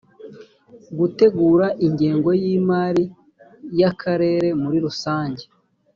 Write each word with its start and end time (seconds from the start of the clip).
gutegura 0.99 1.65
ingengo 1.85 2.29
y 2.41 2.43
imari 2.57 3.03
y 3.79 3.83
akarere 3.89 4.47
muri 4.61 4.77
rusange 4.85 5.43